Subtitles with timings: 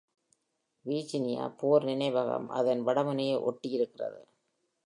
[0.85, 4.21] Virginia போர் நினைவகம் அதன் வடமுனையை ஒட்டியிருக்கிறது.